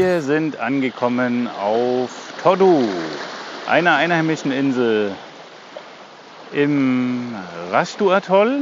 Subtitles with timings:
[0.00, 2.88] Wir sind angekommen auf Todu,
[3.66, 5.12] einer einheimischen Insel
[6.52, 7.34] im
[7.72, 8.60] Rashtu-Atoll.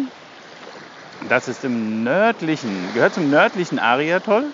[1.29, 4.45] Das ist im nördlichen, gehört zum nördlichen Ari-Atoll,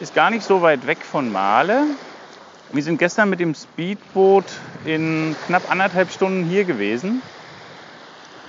[0.00, 1.84] ist gar nicht so weit weg von Male.
[2.72, 4.46] Wir sind gestern mit dem Speedboot
[4.84, 7.22] in knapp anderthalb Stunden hier gewesen.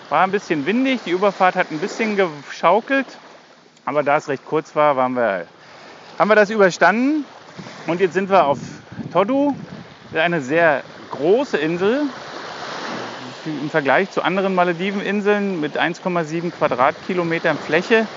[0.10, 3.06] War ein bisschen windig, die Überfahrt hat ein bisschen geschaukelt,
[3.86, 5.46] aber da es recht kurz war, waren wir
[6.18, 7.26] haben wir das überstanden
[7.86, 8.60] und jetzt sind wir auf
[9.14, 9.56] Todu,
[10.14, 12.02] eine sehr große Insel
[13.46, 18.08] im Vergleich zu anderen Malediveninseln mit 1,7 Quadratkilometern Fläche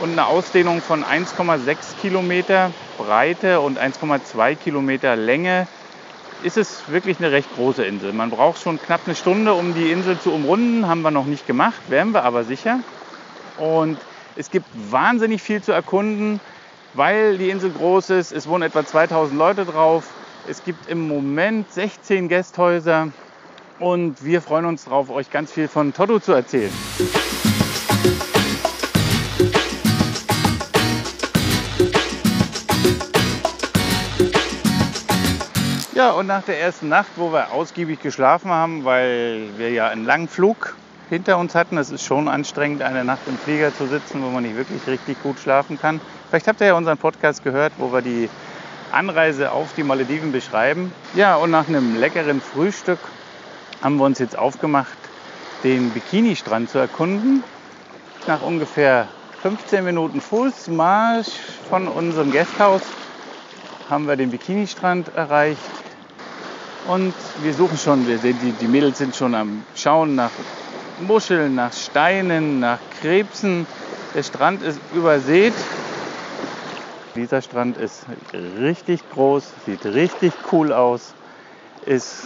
[0.00, 5.68] und einer Ausdehnung von 1,6 Kilometer Breite und 1,2 Kilometer Länge
[6.42, 8.12] ist es wirklich eine recht große Insel.
[8.12, 10.86] Man braucht schon knapp eine Stunde, um die Insel zu umrunden.
[10.86, 12.80] Haben wir noch nicht gemacht, werden wir aber sicher.
[13.56, 13.98] Und
[14.34, 16.40] es gibt wahnsinnig viel zu erkunden
[16.96, 18.32] weil die Insel groß ist.
[18.32, 20.08] Es wohnen etwa 2000 Leute drauf.
[20.48, 23.08] Es gibt im Moment 16 Gästhäuser
[23.78, 26.72] und wir freuen uns darauf, euch ganz viel von Toto zu erzählen.
[35.94, 40.04] Ja, und nach der ersten Nacht, wo wir ausgiebig geschlafen haben, weil wir ja einen
[40.04, 40.76] langen Flug
[41.08, 44.42] hinter uns hatten, es ist schon anstrengend, eine Nacht im Flieger zu sitzen, wo man
[44.42, 48.02] nicht wirklich richtig gut schlafen kann, Vielleicht habt ihr ja unseren Podcast gehört, wo wir
[48.02, 48.28] die
[48.90, 50.92] Anreise auf die Malediven beschreiben.
[51.14, 52.98] Ja, und nach einem leckeren Frühstück
[53.80, 54.98] haben wir uns jetzt aufgemacht,
[55.62, 57.44] den Bikini-Strand zu erkunden.
[58.26, 59.06] Nach ungefähr
[59.42, 61.30] 15 Minuten Fußmarsch
[61.70, 62.82] von unserem Gasthaus
[63.88, 65.60] haben wir den Bikini-Strand erreicht.
[66.88, 70.30] Und wir suchen schon, wir sehen, die, die Mädels sind schon am Schauen nach
[71.00, 73.66] Muscheln, nach Steinen, nach Krebsen.
[74.14, 75.54] Der Strand ist übersät
[77.16, 81.14] dieser Strand ist richtig groß, sieht richtig cool aus,
[81.86, 82.24] ist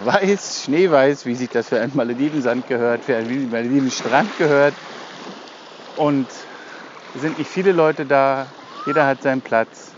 [0.00, 4.74] weiß, schneeweiß, wie sich das für einen Maledivensand gehört, für einen Maledivenstrand gehört.
[5.96, 6.26] Und
[7.14, 8.46] es sind nicht viele Leute da,
[8.84, 9.92] jeder hat seinen Platz.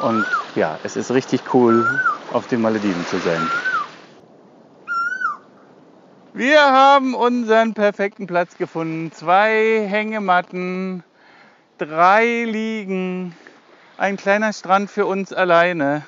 [0.00, 1.84] Und ja, es ist richtig cool,
[2.32, 3.50] auf den Malediven zu sein.
[6.36, 9.12] Wir haben unseren perfekten Platz gefunden.
[9.12, 11.04] Zwei Hängematten,
[11.78, 13.36] drei Liegen,
[13.98, 16.04] ein kleiner Strand für uns alleine.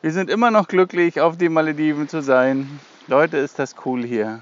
[0.00, 2.80] Wir sind immer noch glücklich, auf den Malediven zu sein.
[3.08, 4.40] Leute, ist das cool hier.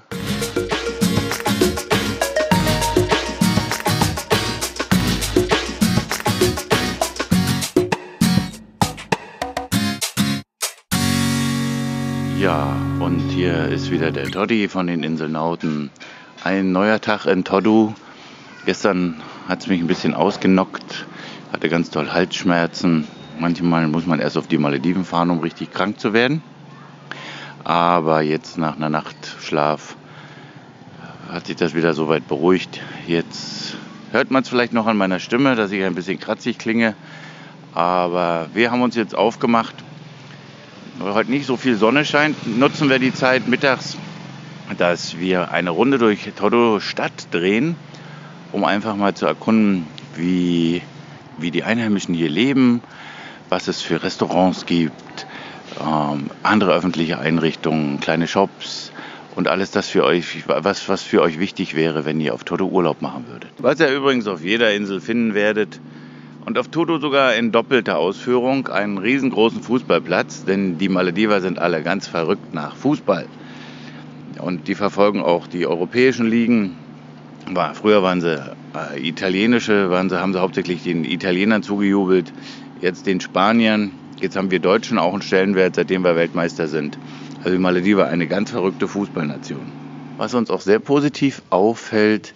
[13.35, 15.89] Hier ist wieder der Toddy von den Inselnauten.
[16.45, 17.93] Ein neuer Tag in Todu.
[18.65, 21.05] Gestern hat es mich ein bisschen ausgenockt,
[21.51, 23.05] hatte ganz toll Halsschmerzen.
[23.37, 26.41] Manchmal muss man erst auf die Malediven fahren, um richtig krank zu werden.
[27.65, 29.97] Aber jetzt nach einer Nacht Schlaf
[31.29, 32.79] hat sich das wieder so weit beruhigt.
[33.05, 33.75] Jetzt
[34.13, 36.95] hört man es vielleicht noch an meiner Stimme, dass ich ein bisschen kratzig klinge.
[37.73, 39.75] Aber wir haben uns jetzt aufgemacht,
[41.01, 43.97] heute nicht so viel Sonne scheint, nutzen wir die Zeit mittags,
[44.77, 47.75] dass wir eine Runde durch Todo Stadt drehen
[48.55, 49.85] um einfach mal zu erkunden,
[50.15, 50.81] wie,
[51.37, 52.81] wie die Einheimischen hier leben,
[53.49, 55.27] was es für Restaurants gibt,
[55.79, 58.93] ähm, andere öffentliche Einrichtungen, kleine Shops
[59.35, 62.65] und alles das für euch, was, was für euch wichtig wäre, wenn ihr auf Toto
[62.65, 63.51] Urlaub machen würdet.
[63.57, 65.81] Was ihr übrigens auf jeder Insel finden werdet.
[66.45, 71.81] Und auf Toto sogar in doppelter Ausführung einen riesengroßen Fußballplatz, denn die Malediver sind alle
[71.81, 73.25] ganz verrückt nach Fußball.
[74.39, 76.75] Und die verfolgen auch die europäischen Ligen,
[77.73, 78.35] früher waren sie
[78.75, 82.31] äh, italienische, waren sie, haben sie hauptsächlich den Italienern zugejubelt,
[82.79, 83.91] jetzt den Spaniern.
[84.21, 86.97] Jetzt haben wir Deutschen auch einen Stellenwert, seitdem wir Weltmeister sind.
[87.39, 89.71] Also die Malediven eine ganz verrückte Fußballnation.
[90.17, 92.33] Was uns auch sehr positiv auffällt,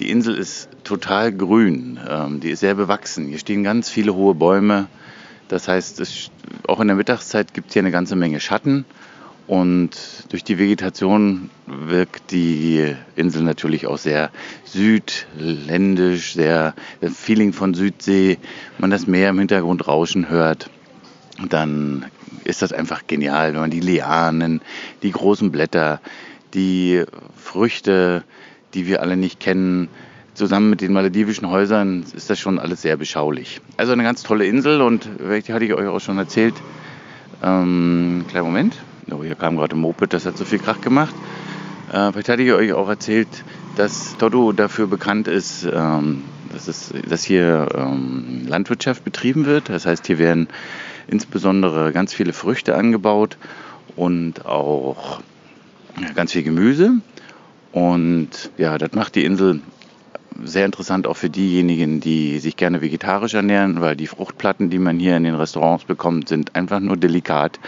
[0.00, 3.28] Die Insel ist total grün, ähm, die ist sehr bewachsen.
[3.28, 4.88] Hier stehen ganz viele hohe Bäume.
[5.48, 6.30] Das heißt, es,
[6.66, 8.86] auch in der Mittagszeit gibt es hier eine ganze Menge Schatten.
[9.46, 9.90] Und
[10.30, 14.30] durch die Vegetation wirkt die Insel natürlich auch sehr
[14.64, 18.38] südländisch, sehr das Feeling von Südsee.
[18.78, 20.70] Man das Meer im Hintergrund rauschen hört,
[21.48, 22.06] dann
[22.44, 24.62] ist das einfach genial, wenn man die Lianen,
[25.02, 26.00] die großen Blätter,
[26.54, 27.04] die
[27.36, 28.24] Früchte,
[28.74, 29.88] die wir alle nicht kennen,
[30.34, 33.60] zusammen mit den maledivischen Häusern ist das schon alles sehr beschaulich.
[33.76, 36.54] Also eine ganz tolle Insel und die hatte ich euch auch schon erzählt.
[37.42, 38.76] Ähm, kleinen Moment.
[39.10, 41.14] Oh, hier kam gerade ein Moped, das hat so viel Krach gemacht.
[41.92, 43.28] Äh, vielleicht hatte ich euch auch erzählt,
[43.76, 46.22] dass Todo dafür bekannt ist, ähm,
[46.52, 49.68] dass, es, dass hier ähm, Landwirtschaft betrieben wird.
[49.68, 50.48] Das heißt, hier werden
[51.08, 53.36] insbesondere ganz viele Früchte angebaut
[53.96, 55.20] und auch
[56.14, 56.92] ganz viel Gemüse.
[57.72, 59.60] Und ja, das macht die Insel
[60.42, 64.98] sehr interessant auch für diejenigen, die sich gerne vegetarisch ernähren, weil die Fruchtplatten, die man
[64.98, 67.60] hier in den Restaurants bekommt, sind einfach nur delikat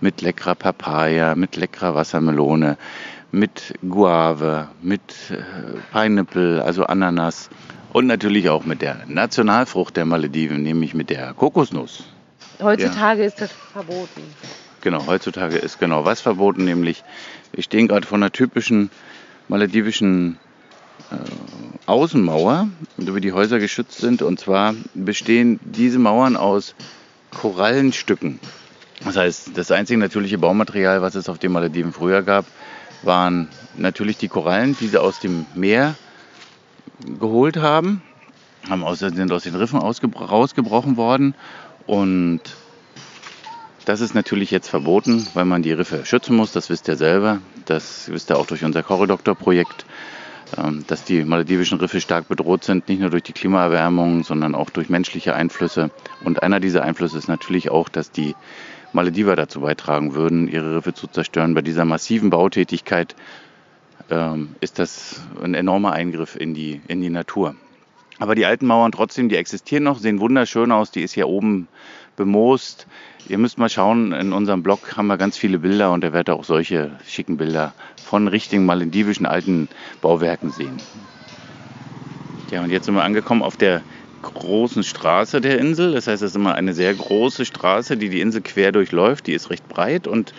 [0.00, 2.78] mit leckerer Papaya, mit leckerer Wassermelone,
[3.30, 5.00] mit Guave, mit
[5.30, 5.42] äh,
[5.92, 7.50] Pineapple, also Ananas
[7.92, 12.04] und natürlich auch mit der Nationalfrucht der Malediven, nämlich mit der Kokosnuss.
[12.60, 13.26] Heutzutage ja.
[13.26, 14.22] ist das verboten.
[14.80, 17.02] Genau, heutzutage ist genau was verboten, nämlich
[17.52, 18.90] wir stehen gerade vor einer typischen
[19.48, 20.38] maledivischen
[21.10, 21.16] äh,
[21.86, 22.68] Außenmauer,
[22.98, 24.22] über die Häuser geschützt sind.
[24.22, 26.74] Und zwar bestehen diese Mauern aus
[27.30, 28.38] Korallenstücken.
[29.04, 32.44] Das heißt, das einzige natürliche Baumaterial, was es auf den Malediven früher gab,
[33.02, 35.94] waren natürlich die Korallen, die sie aus dem Meer
[37.20, 38.02] geholt haben,
[38.68, 41.34] haben aus, sind aus den Riffen rausgebrochen worden
[41.86, 42.40] und
[43.88, 46.52] das ist natürlich jetzt verboten, weil man die Riffe schützen muss.
[46.52, 47.40] Das wisst ihr selber.
[47.64, 49.86] Das wisst ihr auch durch unser Korridoktor-Projekt,
[50.58, 54.68] ähm, dass die maledivischen Riffe stark bedroht sind, nicht nur durch die Klimaerwärmung, sondern auch
[54.68, 55.90] durch menschliche Einflüsse.
[56.22, 58.36] Und einer dieser Einflüsse ist natürlich auch, dass die
[58.92, 61.54] Malediver dazu beitragen würden, ihre Riffe zu zerstören.
[61.54, 63.16] Bei dieser massiven Bautätigkeit
[64.10, 67.54] ähm, ist das ein enormer Eingriff in die, in die Natur.
[68.18, 70.90] Aber die alten Mauern trotzdem, die existieren noch, sehen wunderschön aus.
[70.90, 71.68] Die ist hier oben
[72.18, 72.86] bemoost.
[73.28, 76.34] Ihr müsst mal schauen, in unserem Blog haben wir ganz viele Bilder und ihr werdet
[76.34, 77.72] auch solche schicken Bilder
[78.04, 79.68] von richtigen maledivischen alten
[80.02, 80.76] Bauwerken sehen.
[82.50, 83.80] Ja, und jetzt sind wir angekommen auf der
[84.20, 85.92] großen Straße der Insel.
[85.92, 89.26] Das heißt, es ist immer eine sehr große Straße, die die Insel quer durchläuft.
[89.26, 90.34] Die ist recht breit und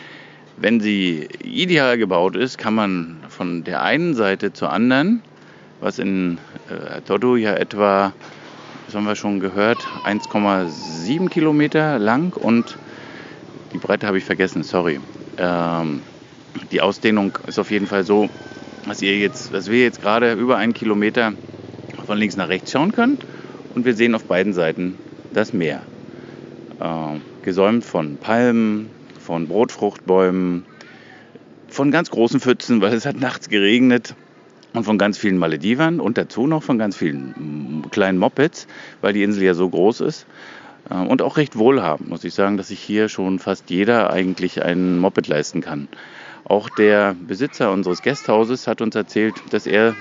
[0.57, 5.23] wenn sie ideal gebaut ist, kann man von der einen Seite zur anderen
[5.81, 6.37] was in
[6.69, 8.13] äh, Dodo ja etwa,
[8.89, 12.75] das haben wir schon gehört, 1,7 Kilometer lang und
[13.71, 14.99] die Breite habe ich vergessen, sorry.
[15.37, 16.01] Ähm,
[16.71, 18.29] die Ausdehnung ist auf jeden Fall so,
[18.87, 21.33] dass, ihr jetzt, dass wir jetzt gerade über einen Kilometer
[22.07, 23.19] von links nach rechts schauen können
[23.75, 24.97] und wir sehen auf beiden Seiten
[25.35, 25.83] das Meer.
[26.79, 28.89] Äh, gesäumt von Palmen,
[29.19, 30.65] von Brotfruchtbäumen,
[31.67, 34.15] von ganz großen Pfützen, weil es hat nachts geregnet
[34.73, 38.67] und von ganz vielen Maledivern und dazu noch von ganz vielen kleinen Mopeds,
[39.01, 40.25] weil die Insel ja so groß ist.
[40.89, 44.63] Äh, und auch recht wohlhabend, muss ich sagen, dass sich hier schon fast jeder eigentlich
[44.63, 45.87] ein Moped leisten kann.
[46.45, 49.95] Auch der Besitzer unseres Gasthauses hat uns erzählt, dass er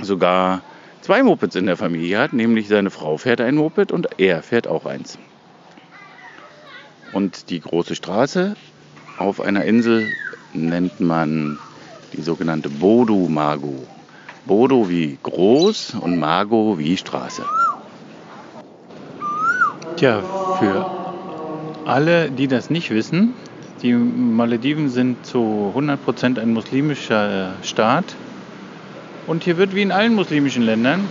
[0.00, 0.62] sogar
[1.02, 4.66] zwei Mopeds in der Familie hat, nämlich seine Frau fährt ein Moped und er fährt
[4.66, 5.18] auch eins.
[7.12, 8.56] Und die große Straße
[9.18, 10.08] auf einer Insel
[10.52, 11.58] nennt man
[12.12, 13.84] die sogenannte Bodu Magu.
[14.46, 17.44] Bodo wie groß und Mago wie Straße.
[19.96, 20.22] Tja,
[20.58, 20.90] für
[21.86, 23.34] alle, die das nicht wissen,
[23.82, 28.16] die Malediven sind zu 100% ein muslimischer Staat.
[29.26, 31.08] Und hier wird wie in allen muslimischen Ländern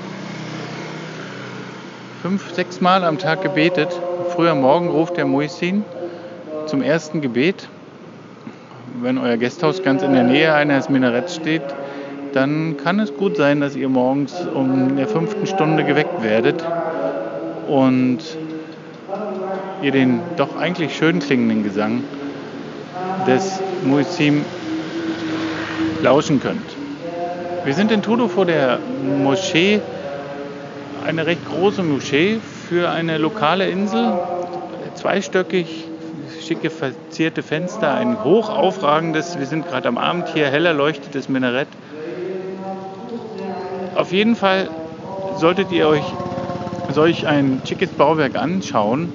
[2.23, 3.89] fünf, sechs Mal am Tag gebetet.
[4.29, 5.83] Früh am Morgen ruft der Muisin
[6.67, 7.67] zum ersten Gebet.
[9.01, 11.63] Wenn euer Gasthaus ganz in der Nähe eines Minaretts steht,
[12.33, 16.63] dann kann es gut sein, dass ihr morgens um der fünften Stunde geweckt werdet
[17.67, 18.19] und
[19.81, 22.03] ihr den doch eigentlich schön klingenden Gesang
[23.27, 24.43] des Muezzin
[26.01, 26.75] lauschen könnt.
[27.63, 28.79] Wir sind in Tudo vor der
[29.23, 29.79] Moschee,
[31.05, 34.13] eine recht große Moschee für eine lokale Insel,
[34.95, 35.85] zweistöckig,
[36.41, 41.67] schicke verzierte Fenster, ein hoch aufragendes, wir sind gerade am Abend hier, heller leuchtetes Minarett
[43.95, 44.69] auf jeden Fall
[45.37, 46.03] solltet ihr euch
[46.91, 49.11] solch ein schickes Bauwerk anschauen,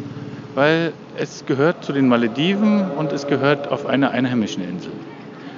[0.54, 4.92] weil es gehört zu den Malediven und es gehört auf einer einheimischen Insel.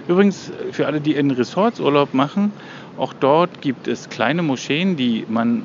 [0.08, 2.52] Übrigens, für alle, die in Resorts Urlaub machen,
[2.98, 5.62] auch dort gibt es kleine Moscheen, die man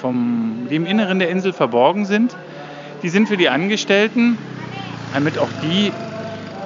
[0.00, 2.34] vom, die im Inneren der Insel verborgen sind.
[3.02, 4.38] Die sind für die Angestellten,
[5.12, 5.92] damit auch die,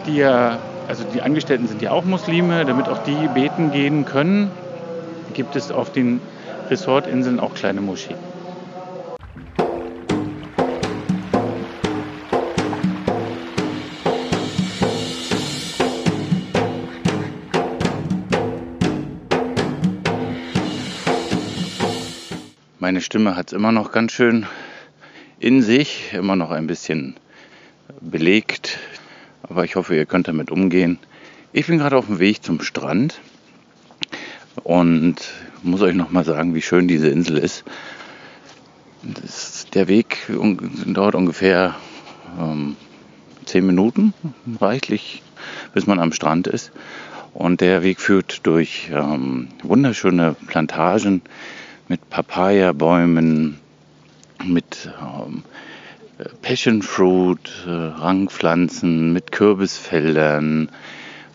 [0.07, 4.51] die ja, also die Angestellten sind ja auch Muslime, damit auch die beten gehen können,
[5.37, 6.21] gibt es auf den
[6.71, 8.17] Resortinseln auch kleine Moscheen.
[22.79, 24.47] Meine Stimme hat es immer noch ganz schön
[25.39, 27.17] in sich, immer noch ein bisschen
[28.01, 28.79] belegt.
[29.43, 30.99] Aber ich hoffe, ihr könnt damit umgehen.
[31.53, 33.21] Ich bin gerade auf dem Weg zum Strand
[34.65, 35.17] und
[35.63, 37.65] muss euch noch mal sagen, wie schön diese Insel ist.
[39.25, 40.31] ist der Weg
[40.87, 41.75] dauert ungefähr
[42.39, 42.77] ähm,
[43.45, 44.13] zehn Minuten,
[44.61, 45.23] reichlich,
[45.75, 46.73] bis man am Strand ist.
[47.35, 51.23] Und der Weg führt durch ähm, wunderschöne Plantagen
[51.89, 53.59] mit Papaya-Bäumen,
[54.45, 55.43] mit ähm,
[56.41, 60.71] Passion Fruit, äh, Rangpflanzen, mit Kürbisfeldern,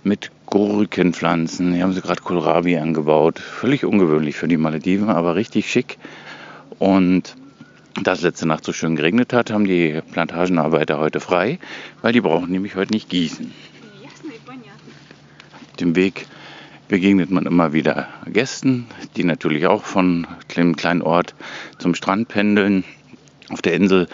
[0.03, 1.73] mit Gurkenpflanzen.
[1.73, 3.39] Hier haben sie gerade Kohlrabi angebaut.
[3.39, 5.97] Völlig ungewöhnlich für die Malediven, aber richtig schick.
[6.77, 7.37] Und
[8.03, 11.57] da es letzte Nacht so schön geregnet hat, haben die Plantagenarbeiter heute frei,
[12.01, 13.51] weil die brauchen nämlich heute nicht gießen.
[15.69, 16.27] Auf dem Weg
[16.89, 20.27] begegnet man immer wieder Gästen, die natürlich auch von
[20.57, 21.33] dem kleinen Ort
[21.77, 22.83] zum Strand pendeln.
[23.49, 24.09] Auf der Insel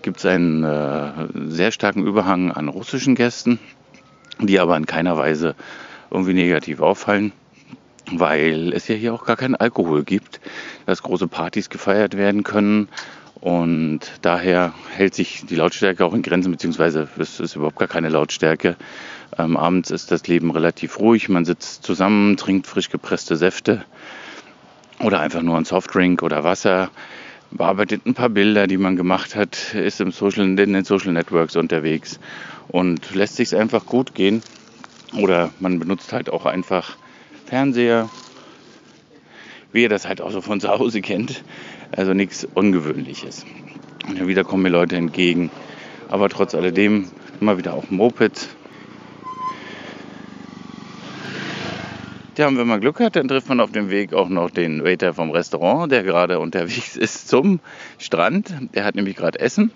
[0.00, 1.12] gibt es einen äh,
[1.48, 3.58] sehr starken Überhang an russischen Gästen,
[4.40, 5.54] die aber in keiner Weise
[6.10, 7.32] irgendwie negativ auffallen,
[8.10, 10.40] weil es ja hier auch gar keinen Alkohol gibt,
[10.86, 12.88] dass große Partys gefeiert werden können.
[13.40, 18.08] Und daher hält sich die Lautstärke auch in Grenzen, beziehungsweise es ist überhaupt gar keine
[18.08, 18.76] Lautstärke.
[19.36, 21.28] Ähm, abends ist das Leben relativ ruhig.
[21.28, 23.84] Man sitzt zusammen, trinkt frisch gepresste Säfte
[25.00, 26.90] oder einfach nur ein Softdrink oder Wasser,
[27.52, 31.56] bearbeitet ein paar Bilder, die man gemacht hat, ist im Social, in den Social Networks
[31.56, 32.18] unterwegs
[32.68, 34.42] und lässt sich einfach gut gehen.
[35.18, 36.96] Oder man benutzt halt auch einfach
[37.46, 38.08] Fernseher,
[39.72, 41.44] wie ihr das halt auch so von zu Hause kennt.
[41.90, 43.44] Also nichts Ungewöhnliches.
[44.08, 45.50] Und wieder kommen mir Leute entgegen.
[46.08, 48.48] Aber trotz alledem immer wieder auf Moped,
[52.38, 54.84] Ja, und wenn man Glück hat, dann trifft man auf dem Weg auch noch den
[54.84, 57.60] Waiter vom Restaurant, der gerade unterwegs ist zum
[57.98, 58.54] Strand.
[58.74, 59.70] Der hat nämlich gerade Essen,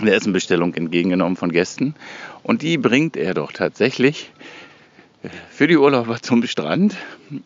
[0.00, 1.94] eine Essenbestellung entgegengenommen von Gästen.
[2.42, 4.32] Und die bringt er doch tatsächlich
[5.50, 6.96] für die Urlauber zum Strand.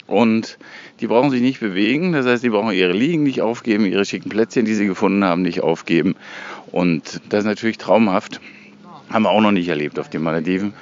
[0.07, 0.57] Und
[1.01, 2.13] die brauchen sich nicht bewegen.
[2.13, 5.43] Das heißt, die brauchen ihre Liegen nicht aufgeben, ihre schicken Plätzchen, die sie gefunden haben,
[5.43, 6.17] nicht aufgeben.
[6.73, 8.41] Und das ist natürlich traumhaft.
[9.11, 10.73] Haben wir auch noch nicht erlebt auf den Malediven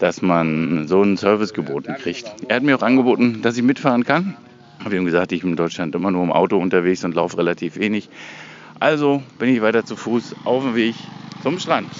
[0.00, 2.34] dass man so einen Service geboten kriegt.
[2.48, 4.36] Er hat mir auch angeboten, dass ich mitfahren kann.
[4.82, 7.76] Habe ihm gesagt, ich bin in Deutschland immer nur im Auto unterwegs und laufe relativ
[7.76, 8.08] wenig.
[8.80, 10.94] Also bin ich weiter zu Fuß auf dem Weg
[11.42, 11.90] zum Strand.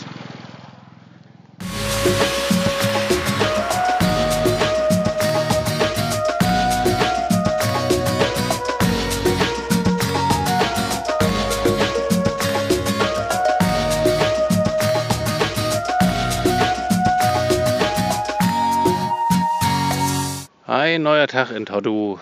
[20.92, 22.18] Ein neuer Tag in Toddu.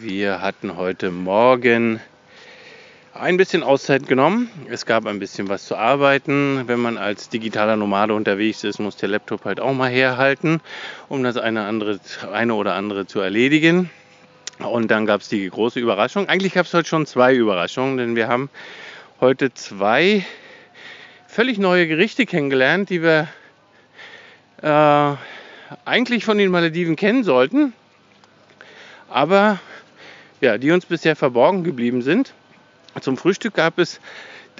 [0.00, 2.00] Wir hatten heute Morgen
[3.14, 4.50] ein bisschen Auszeit genommen.
[4.68, 6.64] Es gab ein bisschen was zu arbeiten.
[6.66, 10.60] Wenn man als digitaler Nomade unterwegs ist, muss der Laptop halt auch mal herhalten,
[11.08, 12.00] um das eine, andere,
[12.32, 13.88] eine oder andere zu erledigen.
[14.58, 16.28] Und dann gab es die große Überraschung.
[16.28, 18.50] Eigentlich gab es heute schon zwei Überraschungen, denn wir haben
[19.20, 20.26] heute zwei
[21.28, 23.28] völlig neue Gerichte kennengelernt, die wir
[24.60, 25.16] äh,
[25.84, 27.74] eigentlich von den Malediven kennen sollten,
[29.10, 29.58] aber
[30.40, 32.32] ja, die uns bisher verborgen geblieben sind.
[33.00, 34.00] Zum Frühstück gab es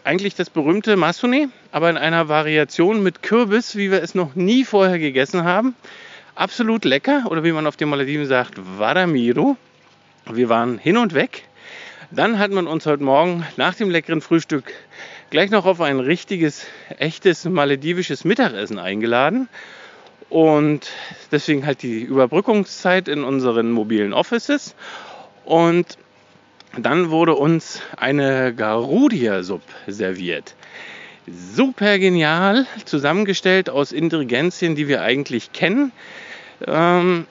[0.04, 4.64] eigentlich das berühmte Masone, aber in einer Variation mit Kürbis, wie wir es noch nie
[4.64, 5.74] vorher gegessen haben.
[6.34, 9.56] Absolut lecker oder wie man auf den Malediven sagt, Vadamiro.
[10.30, 11.44] Wir waren hin und weg.
[12.10, 14.72] Dann hat man uns heute Morgen nach dem leckeren Frühstück
[15.30, 16.66] gleich noch auf ein richtiges,
[16.98, 19.48] echtes maledivisches Mittagessen eingeladen.
[20.30, 20.90] Und
[21.32, 24.74] deswegen halt die Überbrückungszeit in unseren mobilen Offices.
[25.44, 25.96] Und
[26.76, 30.54] dann wurde uns eine Garudia-Sub serviert.
[31.26, 35.92] Super genial, zusammengestellt aus Ingredienzien, die wir eigentlich kennen.
[36.66, 37.26] Ähm,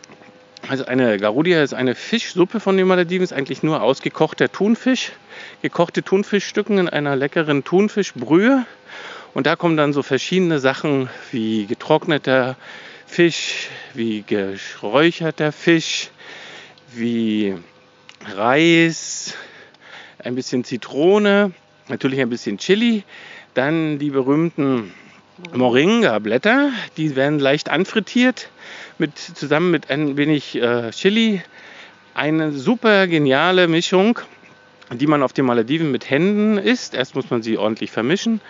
[0.68, 5.12] also eine Garudia ist eine Fischsuppe von den Malediven, ist eigentlich nur ausgekochter Thunfisch,
[5.62, 8.66] gekochte Thunfischstücken in einer leckeren Thunfischbrühe.
[9.38, 12.56] Und da kommen dann so verschiedene Sachen wie getrockneter
[13.06, 16.10] Fisch wie geräucherter Fisch,
[16.96, 17.53] wie
[18.25, 19.36] Reis,
[20.17, 21.51] ein bisschen Zitrone,
[21.88, 23.03] natürlich ein bisschen Chili,
[23.53, 24.91] dann die berühmten
[25.53, 28.50] Moringa-Blätter, die werden leicht anfrittiert,
[28.98, 31.44] mit, zusammen mit ein wenig äh, Chili.
[32.15, 34.17] Eine super geniale Mischung,
[34.91, 36.96] die man auf den Malediven mit Händen isst.
[36.96, 38.41] Erst muss man sie ordentlich vermischen.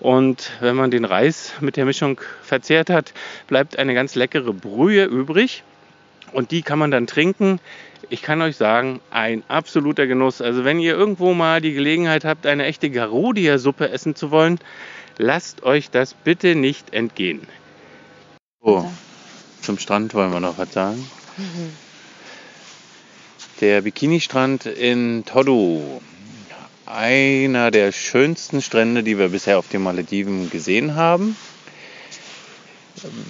[0.00, 3.12] Und wenn man den Reis mit der Mischung verzehrt hat,
[3.46, 5.62] bleibt eine ganz leckere Brühe übrig.
[6.32, 7.60] Und die kann man dann trinken.
[8.08, 10.40] Ich kann euch sagen, ein absoluter Genuss.
[10.40, 14.58] Also wenn ihr irgendwo mal die Gelegenheit habt, eine echte Garudia-Suppe essen zu wollen,
[15.18, 17.46] lasst euch das bitte nicht entgehen.
[18.60, 18.84] Oh,
[19.60, 21.06] zum Strand wollen wir noch was sagen.
[21.36, 21.72] Mhm.
[23.60, 26.00] Der Bikini-Strand in Todu.
[26.92, 31.36] Einer der schönsten Strände, die wir bisher auf den Malediven gesehen haben.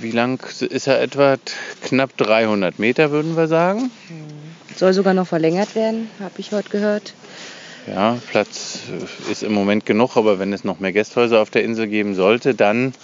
[0.00, 1.36] Wie lang ist er etwa?
[1.82, 3.90] Knapp 300 Meter, würden wir sagen.
[4.74, 7.12] Soll sogar noch verlängert werden, habe ich heute gehört.
[7.86, 8.78] Ja, Platz
[9.30, 12.54] ist im Moment genug, aber wenn es noch mehr Gästhäuser auf der Insel geben sollte,
[12.54, 12.94] dann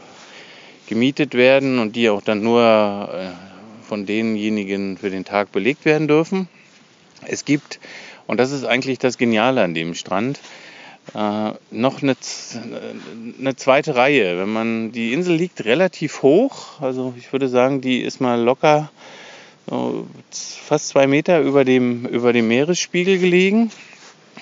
[0.88, 6.08] gemietet werden und die auch dann nur äh, von denjenigen für den Tag belegt werden
[6.08, 6.48] dürfen.
[7.26, 7.80] Es gibt,
[8.26, 10.40] und das ist eigentlich das Geniale an dem Strand,
[11.14, 12.16] äh, noch eine,
[13.38, 14.38] eine, zweite Reihe.
[14.38, 18.90] Wenn man, die Insel liegt relativ hoch, also ich würde sagen, die ist mal locker
[19.68, 23.70] so fast zwei Meter über dem, über dem Meeresspiegel gelegen.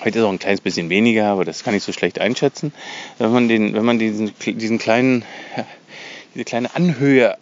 [0.03, 2.71] Heute ist auch ein kleines bisschen weniger, aber das kann ich so schlecht einschätzen.
[3.17, 5.25] Wenn man, den, wenn man diesen, diesen kleinen,
[6.35, 7.35] diese kleine Anhöhe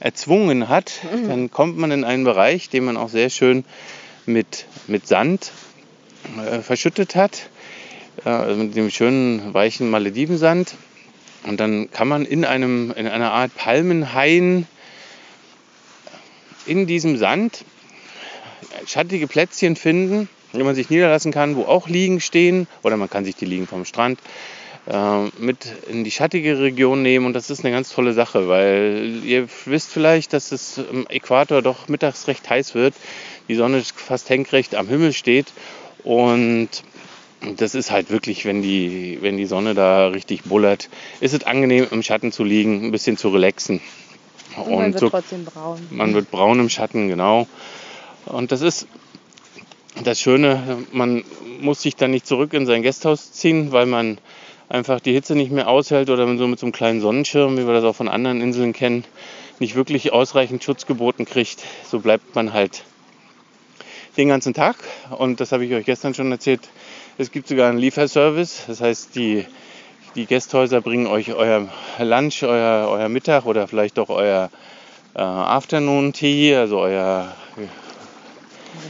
[0.00, 1.28] erzwungen hat, mhm.
[1.28, 3.64] dann kommt man in einen Bereich, den man auch sehr schön
[4.26, 5.52] mit, mit Sand
[6.38, 7.48] äh, verschüttet hat.
[8.24, 10.74] Äh, also mit dem schönen weichen Maledivensand.
[11.44, 14.66] Und dann kann man in, einem, in einer Art Palmenhain
[16.66, 17.64] in diesem Sand
[18.86, 22.66] schattige Plätzchen finden, wo man sich niederlassen kann, wo auch Liegen stehen.
[22.82, 24.18] Oder man kann sich die Liegen vom Strand
[25.38, 27.26] mit in die schattige Region nehmen.
[27.26, 31.62] Und das ist eine ganz tolle Sache, weil ihr wisst vielleicht, dass es im Äquator
[31.62, 32.94] doch mittags recht heiß wird.
[33.48, 35.46] Die Sonne fast henkrecht am Himmel steht.
[36.02, 36.68] Und
[37.56, 40.88] das ist halt wirklich, wenn die, wenn die Sonne da richtig bullert,
[41.20, 43.80] ist es angenehm, im Schatten zu liegen, ein bisschen zu relaxen.
[44.56, 45.78] Und man wird so, trotzdem braun.
[45.90, 47.46] Man wird braun im Schatten, genau.
[48.26, 48.86] Und das ist
[50.02, 51.24] das Schöne, man
[51.60, 54.18] muss sich dann nicht zurück in sein Gasthaus ziehen, weil man
[54.74, 57.72] einfach die Hitze nicht mehr aushält oder so mit so einem kleinen Sonnenschirm, wie wir
[57.72, 59.04] das auch von anderen Inseln kennen,
[59.60, 61.62] nicht wirklich ausreichend Schutz geboten kriegt.
[61.88, 62.82] So bleibt man halt
[64.16, 64.76] den ganzen Tag.
[65.16, 66.60] Und das habe ich euch gestern schon erzählt.
[67.18, 68.64] Es gibt sogar einen Lieferservice.
[68.66, 69.46] Das heißt, die,
[70.16, 71.68] die Gästhäuser bringen euch euer
[72.00, 74.50] Lunch, euer, euer Mittag oder vielleicht auch euer
[75.14, 77.32] äh, Afternoon Tea, also euer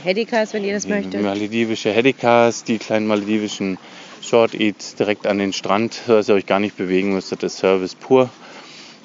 [0.03, 1.23] Hedikas, wenn ihr das möchtet.
[1.23, 3.77] Maledivische Hedikas, die kleinen maledivischen
[4.35, 7.45] Short Eats direkt an den Strand, dass ihr euch gar nicht bewegen müsstet.
[7.45, 8.31] Das ist Service pur.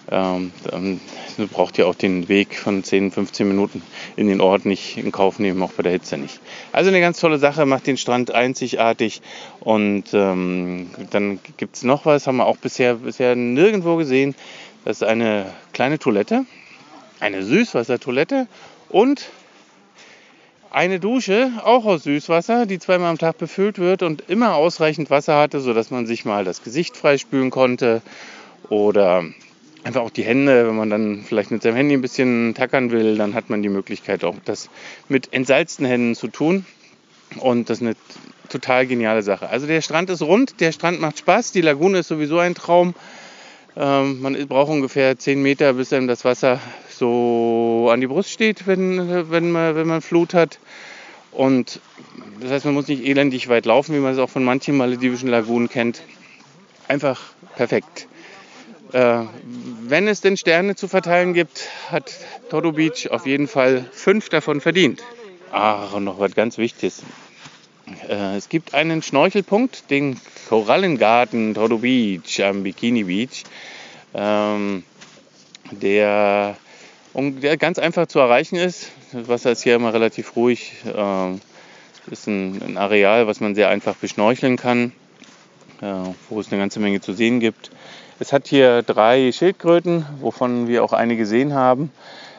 [0.10, 1.00] Ähm, dann
[1.52, 3.84] braucht ihr auch den Weg von 10, 15 Minuten
[4.16, 6.40] in den Ort nicht in Kauf nehmen, auch bei der Hitze nicht.
[6.72, 9.22] Also eine ganz tolle Sache, macht den Strand einzigartig.
[9.60, 14.34] Und ähm, dann gibt es noch was, haben wir auch bisher, bisher nirgendwo gesehen.
[14.84, 16.46] Das ist eine kleine Toilette,
[17.20, 18.48] eine Süßwassertoilette
[18.90, 19.30] und
[20.72, 25.38] eine Dusche, auch aus Süßwasser, die zweimal am Tag befüllt wird und immer ausreichend Wasser
[25.38, 28.02] hatte, sodass man sich mal das Gesicht freispülen konnte
[28.70, 29.24] oder
[29.84, 33.18] einfach auch die Hände, wenn man dann vielleicht mit seinem Handy ein bisschen tackern will,
[33.18, 34.70] dann hat man die Möglichkeit auch das
[35.08, 36.66] mit entsalzten Händen zu tun.
[37.38, 37.96] Und das ist eine
[38.50, 39.50] total geniale Sache.
[39.50, 42.96] Also der Strand ist rund, der Strand macht Spaß, die Lagune ist sowieso ein Traum.
[43.78, 46.60] Ähm, man braucht ungefähr 10 Meter, bis einem das Wasser
[47.00, 50.60] so an die Brust steht, wenn, wenn, man, wenn man Flut hat.
[51.32, 51.80] Und
[52.40, 55.30] das heißt, man muss nicht elendig weit laufen, wie man es auch von manchen maledivischen
[55.30, 56.02] Lagunen kennt.
[56.88, 57.20] Einfach
[57.56, 58.08] perfekt.
[58.92, 59.24] Äh,
[59.82, 62.12] wenn es denn Sterne zu verteilen gibt, hat
[62.50, 65.04] Todo Beach auf jeden Fall fünf davon verdient.
[65.52, 67.04] Ach, und noch was ganz Wichtiges.
[68.08, 73.44] Äh, es gibt einen Schnorchelpunkt, den Korallengarten Todo Beach am Bikini Beach,
[74.16, 74.84] ähm,
[75.72, 76.58] der
[77.20, 78.92] und der ganz einfach zu erreichen ist.
[79.12, 80.72] Das Wasser ist hier immer relativ ruhig.
[80.96, 81.42] Ähm,
[82.10, 84.94] ist ein, ein, Areal, was man sehr einfach beschnorcheln kann,
[85.82, 85.86] äh,
[86.30, 87.72] wo es eine ganze Menge zu sehen gibt.
[88.20, 91.92] Es hat hier drei Schildkröten, wovon wir auch eine gesehen haben.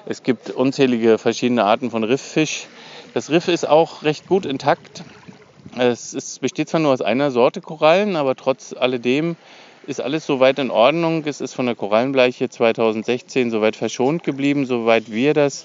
[0.07, 2.67] Es gibt unzählige verschiedene Arten von Rifffisch.
[3.13, 5.05] Das Riff ist auch recht gut intakt.
[5.77, 9.37] Es ist, besteht zwar nur aus einer Sorte Korallen, aber trotz alledem
[9.87, 11.25] ist alles soweit in Ordnung.
[11.27, 15.65] Es ist von der Korallenbleiche 2016 soweit verschont geblieben, soweit wir das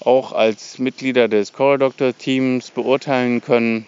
[0.00, 3.86] auch als Mitglieder des Coral Doctor Teams beurteilen können.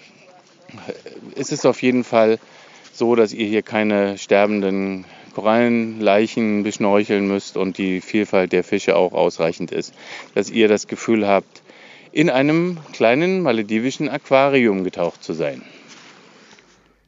[1.36, 2.38] Es ist auf jeden Fall
[2.92, 5.04] so, dass ihr hier keine sterbenden
[5.34, 9.94] Korallenleichen beschnorcheln müsst und die Vielfalt der Fische auch ausreichend ist.
[10.34, 11.62] Dass ihr das Gefühl habt,
[12.10, 15.62] in einem kleinen maledivischen Aquarium getaucht zu sein.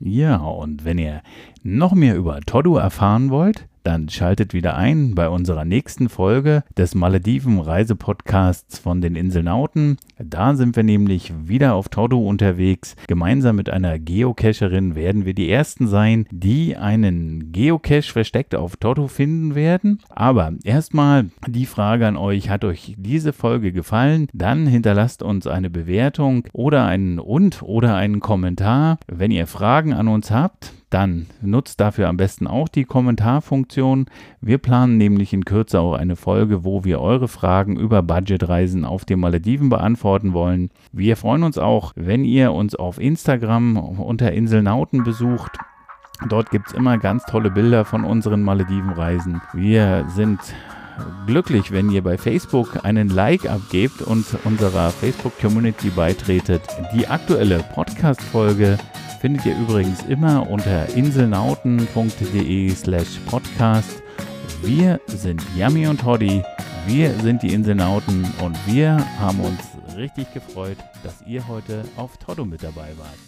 [0.02, 1.22] Ja, und wenn ihr
[1.62, 6.94] noch mehr über Todo erfahren wollt, dann schaltet wieder ein bei unserer nächsten Folge des
[6.94, 9.96] Malediven-Reisepodcasts von den Inselnauten.
[10.18, 12.96] Da sind wir nämlich wieder auf Todo unterwegs.
[13.06, 19.08] Gemeinsam mit einer Geocacherin werden wir die ersten sein, die einen Geocache versteckt auf Todo
[19.08, 20.00] finden werden.
[20.10, 24.28] Aber erstmal die Frage an euch, hat euch diese Folge gefallen?
[24.32, 28.98] Dann hinterlasst uns eine Bewertung oder einen und oder einen Kommentar.
[29.06, 34.06] Wenn ihr Fragen an uns habt, dann nutzt dafür am besten auch die Kommentarfunktion.
[34.40, 39.04] Wir planen nämlich in Kürze auch eine Folge, wo wir eure Fragen über Budgetreisen auf
[39.04, 40.70] den Malediven beantworten wollen.
[40.92, 45.58] Wir freuen uns auch, wenn ihr uns auf Instagram unter Inselnauten besucht.
[46.28, 49.40] Dort gibt es immer ganz tolle Bilder von unseren Maledivenreisen.
[49.54, 50.40] Wir sind
[51.26, 56.62] glücklich, wenn ihr bei Facebook einen Like abgebt und unserer Facebook-Community beitretet.
[56.94, 58.76] Die aktuelle Podcast-Folge
[59.20, 64.02] findet ihr übrigens immer unter inselnauten.de slash podcast.
[64.62, 66.42] Wir sind Yami und Hoddy,
[66.86, 69.60] wir sind die Inselnauten und wir haben uns
[69.96, 73.18] richtig gefreut, dass ihr heute auf Todo mit dabei wart.